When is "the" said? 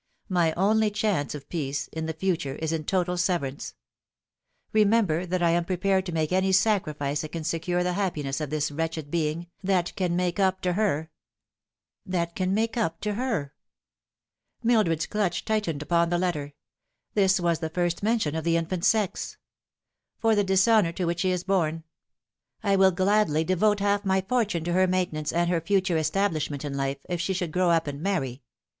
2.01-2.13, 7.83-7.93, 16.09-16.17, 17.59-17.69, 18.43-18.57, 20.33-20.43